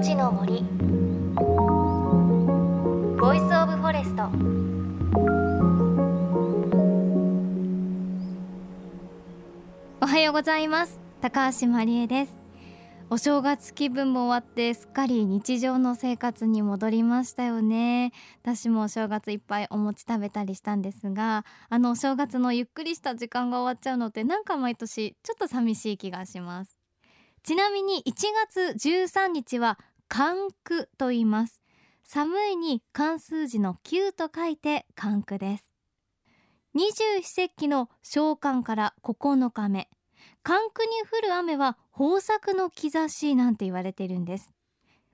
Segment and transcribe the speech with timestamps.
[0.00, 0.62] 命の森。
[3.20, 4.30] ボイスオブフォレスト。
[10.00, 10.98] おはようございます。
[11.20, 12.32] 高橋真理恵です。
[13.10, 18.12] お正月気分も終わってすっかり日常の生活に戻りましたよね。
[18.42, 26.80] 私もお正月いっぱいお餅食べたりしたんですがあのお正月のゆっくりした時間が終わっちゃうのってなんか毎年ちょっと寂しい気がします。
[27.42, 28.12] ちなみに1
[28.48, 29.78] 月13日は
[30.12, 31.62] 寒句と言います。
[32.02, 35.70] 寒いに漢数字の9と書いて寒句です。
[36.74, 39.88] 二十四節気の小寒から9日目。
[40.42, 44.52] 寒句に降る雨は豊作の兆しなんて言われているんです。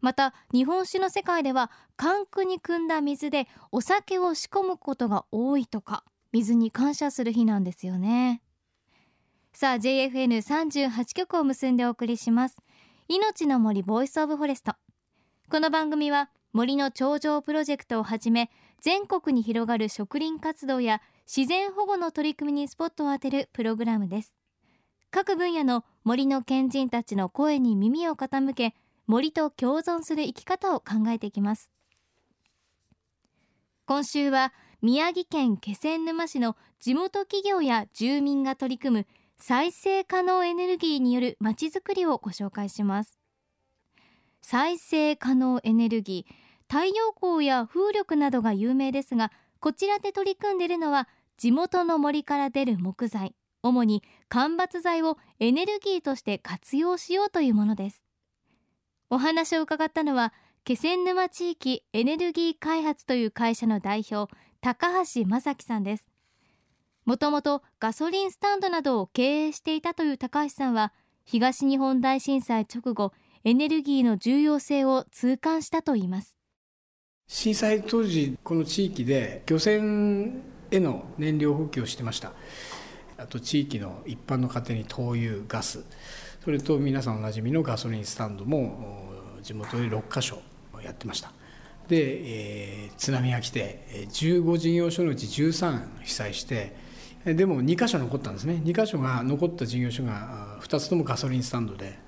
[0.00, 8.42] また日本酒の世界では寒句に汲んだ水でお酒を仕込むことが多いとか水に感謝する日なんですよね。
[9.52, 12.58] さあ JFN38 曲を結んでお送りします。
[13.08, 14.74] 命の森ボイスオブフォレスト。
[15.50, 18.50] この番組は森の頂上プロジェクトをはじめ
[18.80, 24.34] 全国に広がる植林活動や自然保護の取り組みにスポットを当てるプログラムです。
[25.10, 28.74] 各分野の森の賢人たちの声に耳を傾け
[29.06, 31.70] 森と共存する生き方を考えていきます。
[33.86, 39.06] 今週は宮城県気仙沼市の地元企業や住民が取り組む
[39.38, 43.23] 再生可能エネルギーによるまちづくりをご紹介します。
[44.46, 46.34] 再生可能エネルギー。
[46.70, 53.34] 太陽光や風力などが有名ですがこちらで取り組んでいるのは地元の森から出る木材。
[53.62, 58.02] 主に間伐材をエネルギーとして活用しようというものです。
[59.08, 60.34] お話を伺ったのは
[60.64, 66.10] 気仙沼地域エネルギー開発という会社の代表高橋正樹さんです。
[67.06, 70.92] もともとガソリンスタンドなどを経営していたという高橋さんは
[71.24, 73.14] 東日本大震災直後
[73.46, 76.34] エネルギーの重要性を痛感したといいます。
[77.28, 82.32] 震災当時この地域で漁船への燃料補給をしてました。
[83.18, 85.84] あと地域の一般の家庭に灯油ガス
[86.42, 89.12] それと皆さんおなじみのガソリンスタンドも
[89.42, 90.40] 地元で6か所
[90.82, 91.30] やってました。
[91.86, 96.74] で、えー、津波が来て15事業所のうち13被災して
[97.26, 98.62] でも2か所残ったんですね。
[98.64, 102.03] 2か所が残った事業所が2つともガソリンスタンドで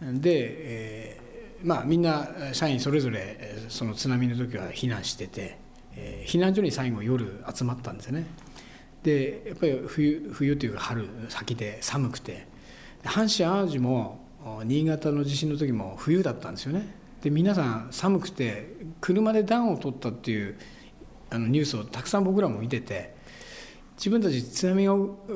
[0.00, 5.58] で、えー、まあみんな社員それぞれその津波の時は避難してて、
[5.94, 8.26] えー、避難所に最後夜集まったんですよね。
[9.02, 12.46] でやっぱり冬冬というか春先で寒くて
[13.02, 14.20] 阪神・淡路も
[14.64, 16.94] 新潟の地震の時も冬だったんですよね。
[17.22, 20.56] で皆さん寒くて車で暖を取ったっていう
[21.30, 23.14] あのニュースをたくさん僕らも見てて
[23.96, 24.94] 自分たち津波が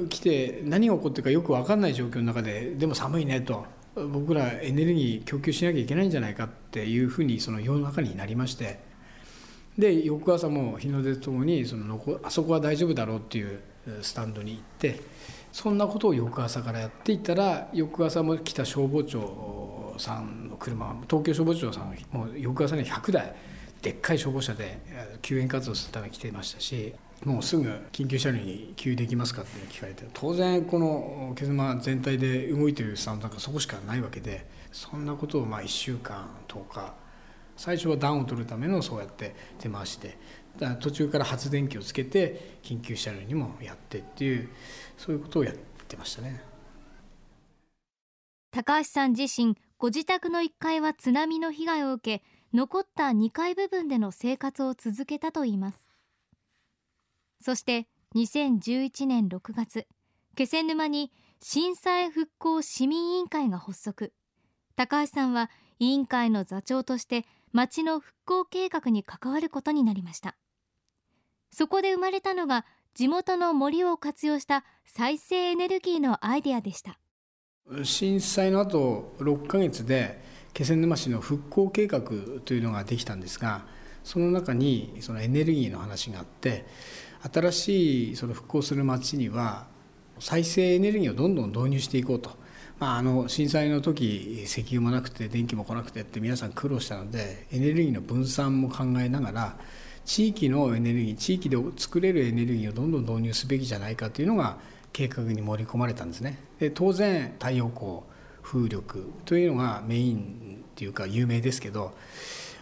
[0.09, 3.67] 来て何が起こってるかよく分かんない状況の中ででも寒いねと。
[3.95, 8.95] 僕らエネルギー供給しなきゃいけないんじゃないかっていうふうにその世の中になりまして。
[9.79, 13.61] で翌朝も日の出とともにそのあそこは大丈夫だろうっていう
[14.03, 15.01] スタンドに行って
[15.53, 23.35] そんなことを翌朝からやっていたら翌朝も来た消防庁さんの車東京消防庁さんもう翌朝に100台
[23.83, 24.79] でっかい消防車で
[25.23, 26.95] 救援活動するために来てましたし。
[27.25, 36.95] もうすぐ緊急車両に給油できますかって聞かれて当然この気妻全体で動いてるスタンドなんかそこしかないわけでそんなことをまあ1週間10日
[37.57, 40.19] 最初は暖を取るためのそうやって手回しで
[40.81, 44.49] 途中から発電機をつけて緊急車両にもやってっていう
[44.99, 45.55] そういうことをやっ
[45.89, 46.43] てましたね。
[48.51, 55.94] 高橋さん自身ご自宅の1階は津波の被害を受け残った2階部分での生活を続けたといいます。
[57.45, 59.87] そして2011年6月
[60.35, 61.13] 気仙沼に
[61.43, 64.15] 震災復興市民委員会が発足。
[64.77, 70.37] 高橋さんは委員会の座長として町の復興計画に関わることになりました。
[71.53, 76.99] そこで生まれたのが地元の森を活用した再生エネルギーのアイデアでした。
[77.83, 80.19] 震災の後6ヶ月で
[80.55, 82.01] 気仙沼市の復興計画
[82.47, 83.67] というのができたんですが
[84.03, 86.67] その中にそのエネルギーの話があって
[87.33, 89.67] 新しいその復興する町には
[90.19, 92.45] 再生エネルギーをどんどん導入していこうと
[92.81, 99.57] まあ、あの震災の時石油もなくて電気も来なくてって皆さん苦労したのでエネルギーの分散も考えながら
[100.05, 104.59] 地域のエネルギー地域で作れるエネルギーをどんどん導入すべきじゃないかというのが
[104.93, 106.39] 計画に盛り込まれたんですね。
[106.59, 108.01] で当然太陽光
[108.43, 111.95] 風力というのがメインっていうか有名ですけど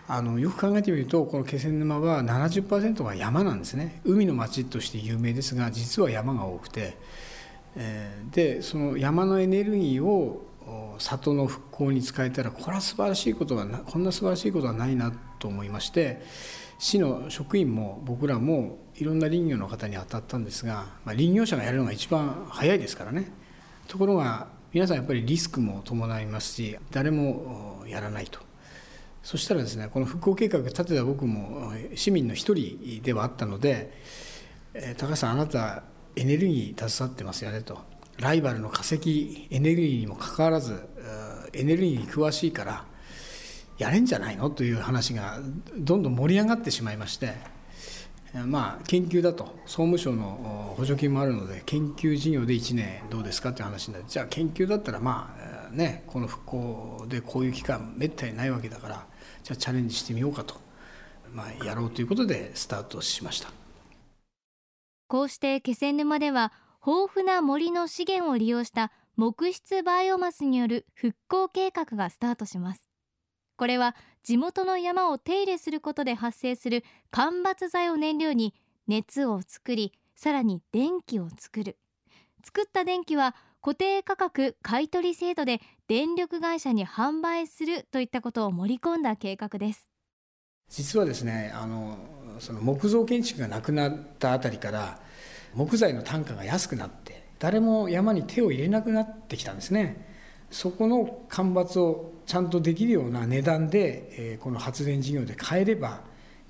[0.08, 4.00] あのよく考えてみるとこの気仙沼は70%が山なんですね。
[4.04, 6.96] 海の町として有名ですが実は山が多くて。
[7.76, 8.22] え。
[8.32, 10.46] でその山のエネルギーを
[10.98, 16.22] 里の復興に使えたらこれは素晴らしいことはこんな素晴らしいことはないなと思いまして
[16.78, 23.30] 市の職員も僕らもいろんな林業の方に当たったんですが、まあ、林業者がやるのが一番早いですからね。
[23.88, 28.40] ところが皆さんやっぱりリスクも伴いますし誰もやらないと。
[29.22, 33.92] そしたらですねこの復興計画を立てた僕も市民の一人ではあったので
[34.98, 35.84] 「高橋さんあなた
[36.16, 37.78] エネルギー携わってますよね」と
[38.18, 40.80] 「ライバルの化石エネルギーにもかかわらず
[41.52, 42.84] エネルギーに詳しいから
[43.78, 45.40] やれんじゃないの?」という話が
[45.78, 47.34] どんどん盛り上がってしまいまして
[48.46, 55.36] まあ研究だと総務省の補助金もあるので研究事業で1年どうですかっていう話になってじゃあ研究だったらま
[55.68, 59.06] あねこの復興でこういう期間めったにないわけだから
[59.42, 60.56] じゃあチャレンジしてみようかと、
[61.32, 63.50] まあ、やろうということでスタートしました。
[65.08, 66.52] こうして気仙沼では
[66.86, 72.88] 豊富な森の資源を利用した木質バイオマスによる復興計画がスタートします。
[73.56, 78.54] これは地元の山を手入れすることで発生する間伐材を燃料に
[78.86, 81.76] 熱を作りさらに電気を作る。
[82.44, 85.60] 作った電気は固定価格買取制度で
[85.92, 89.90] 電力会社に販売するといったことを盛り込んだ計画です。
[90.66, 91.98] 実はですねあの
[92.38, 94.98] その木造建築がなくなったあたりから
[95.52, 100.08] 木材の単価が安くなって誰も山に手を入れなくなってきたんですね。
[100.50, 106.00] そこの干ばつをちゃんとできるような値段で、えこの発電事業で買えれば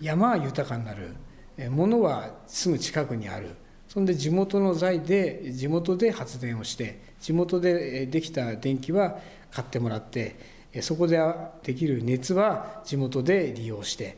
[0.01, 1.17] 山は豊かになる、
[1.57, 3.57] え物はすぐ近くにある。
[3.93, 9.19] そんで地元の財で地元で発電をして地元でできた電気は
[9.51, 10.35] 買ってもらって
[10.81, 11.21] そこで
[11.63, 14.17] できる熱は地元で利用して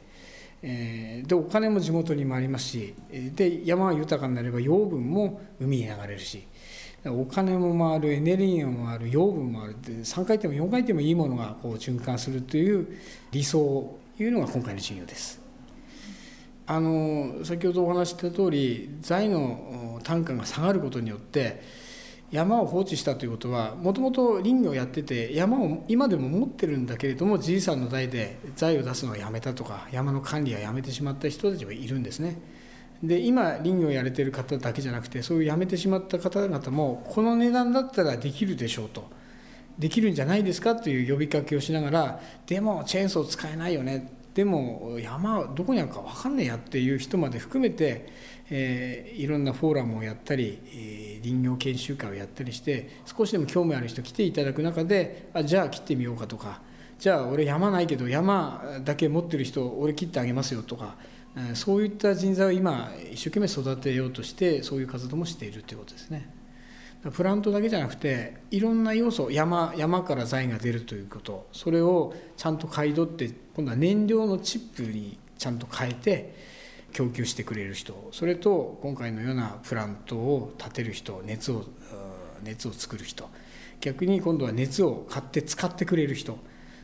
[0.63, 6.47] でお金も地元にもありますしで山は豊かになれば養分も海に流れるし
[7.07, 12.97] お金も回るエネルギーも回る養分も回るって3回転も4回転もいいものがこう循環するという
[13.33, 15.44] 理想というのが今回の事業です。
[16.67, 21.63] あの先ほどお話した通り財の単価が下がることによって
[22.31, 32.41] 山を放置したということはもともと林業やってて山を今でも持ってるんだけれどもじいさんの代で財を出すのをやめたとか山の管理はやめてしまった人たちはいるんですね。
[33.03, 39.05] で今林業やれてる方だけじゃなくてそういう辞めてしまった方々もこの値段だったらできるでしょうと
[39.79, 48.09] できるんじゃないですかという呼びかけをしながらでもチェーンソー使えないよねでも山どこにあるか分かんねえやっていう人まで含めて、
[48.51, 56.61] えー、いろんなフォーラムをやったり、えー、林業研修会をやったりして少しでも興味ある人来ていただく中であじゃあ切ってみようかとか
[56.99, 60.97] じゃあ俺山ないけど山だけ持ってる人俺切ってあげますよとか
[61.37, 66.29] えそういった人材を今一生懸命育てようとしてそういう活動もしているということですね。
[67.13, 71.47] プラントだけじゃなくていろんな要素山山から財が出るということ。
[71.53, 76.35] それをちゃんと買い取って今度は燃料のチップにちゃんと変えて
[76.93, 78.09] 供給してくれる人。
[78.13, 81.65] それと今回のようなプラントを建てる人熱を
[82.43, 83.29] 熱を作る人。
[83.81, 86.39] 逆に今度は熱を買って使ってくれる人。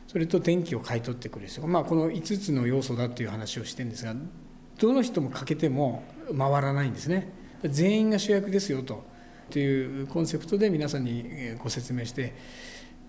[0.07, 4.13] それと電気を買い取ってくれる人、まあ、この5つの要素だという話をしてるんですが
[4.77, 6.03] どの人も欠けても
[6.37, 7.31] 回らないんですね。
[7.63, 9.05] 全員が主役ですよと。
[9.51, 12.33] というコンセプトで皆さんにご説明して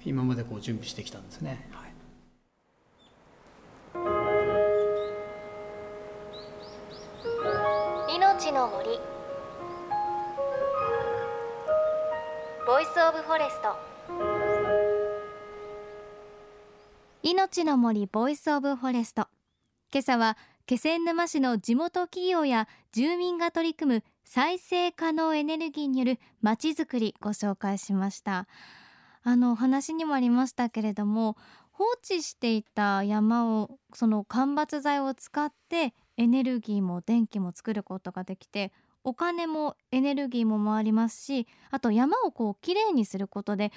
[0.05, 1.69] 今までこう準備してきたんですね。
[1.71, 1.93] はい。
[8.17, 8.89] 命の森。
[12.67, 13.77] Voice of Forest。
[17.23, 19.29] 命の森 Voice of Forest。
[19.93, 28.47] 今朝は気仙沼市の地元企業や住民が取り組む再生可能エネルギーによるまちづくりご紹介しました
[29.23, 31.37] あのお話にもありましたけれども
[31.71, 38.73] 放置していた山をその間伐材を使ってエネルギーも電気も作ることができて
[39.05, 43.73] お金もエネルギーも回りますしあと山をこうきれいにすることで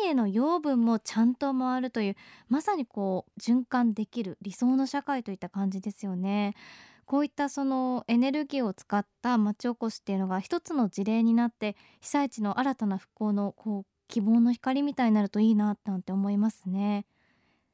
[0.00, 2.16] 海への養分もちゃんと回るという
[2.48, 6.54] まさにこう循環できる理想の社会といった感じですよね。
[7.04, 17.06] こういったそのエネルギーを使った町おこしっていうのが一つの事例になって被災地の新たな復興のこう希望の光みたいになるといいななんて思いますね。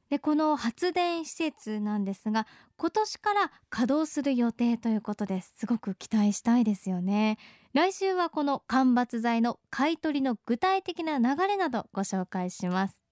[0.09, 7.37] でこの発電施設なんですが今年から稼働する予定ということですすごく期待したいですよね。
[7.73, 13.03] 来週はこの間伐材の買取の具体的な流れなどご紹介します。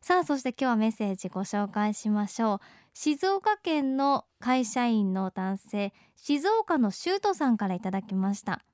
[0.00, 2.60] さあそして今日はメッセージご紹介しましょう。
[3.00, 8.64] 静岡県の会社員の男性静岡の修斗さんからいただきました。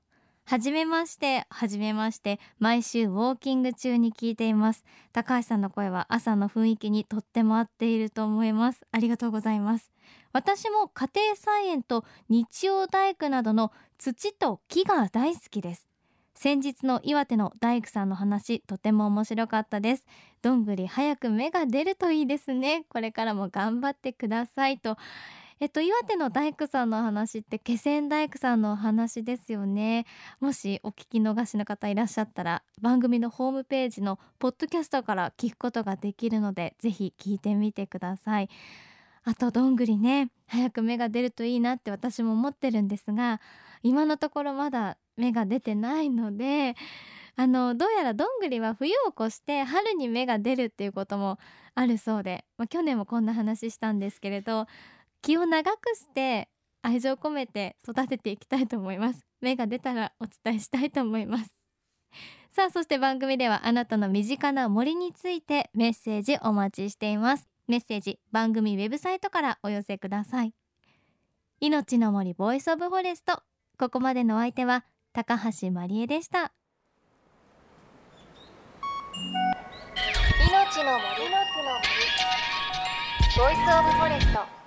[0.45, 4.83] はじめましてはじめまして毎週ウォーキング中に聞いています。
[5.13, 8.81] 高橋さんの声は朝の雰囲気にとっても合っていると思います。
[8.91, 9.91] ありがとうございます。
[10.33, 15.94] 私も家庭菜園と日曜大工などの土と木が大好きです。
[16.35, 20.05] 先日の岩手の大工さんの話とても面白かったです。
[20.41, 22.85] どんぐり早く芽が出るといいですね。
[22.89, 24.97] これからも頑張ってくださいと。
[25.61, 30.05] えっと岩手の大工さんの話って気仙大工さんのお話ですよね。
[30.41, 38.49] もしお聞き逃しの方いらっしゃったら番組のホームページのポッドキャストから聞くことができるのでぜひ聞いてみてください。
[39.23, 43.39] あとどんぐりね早く芽が出るといいなって私も思ってるんですが
[43.85, 46.75] 今のところまだ芽が出てないので
[47.35, 51.37] あのどうやらどんぐりは冬を越して春に芽が出るっていうことも
[51.75, 54.65] あるそうで、まあ、去年もこんな話したんですけれど
[55.21, 56.49] 気を長くして
[56.81, 59.25] 愛情込めて育てていきたいと思います。
[59.41, 61.53] 芽が出たらお伝えしたいと思います。
[62.51, 67.47] さあそして番組ではあなたの身近な森についてメッセージお待ちしています。
[67.67, 70.53] メッセージ番組ウェブサイトからお寄せください。
[71.59, 73.41] 命の森 Voice of Forest
[73.77, 76.53] ここまでのお相手は高橋まりえでした。
[80.49, 81.09] 命の森。
[81.29, 81.95] の木の森。
[83.37, 84.64] ボイスオブフォレスト。